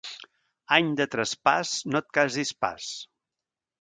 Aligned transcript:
Any 0.77 0.87
de 1.01 1.07
traspàs, 1.15 1.75
no 1.93 2.03
et 2.05 2.11
casis 2.19 2.55
pas. 2.67 2.89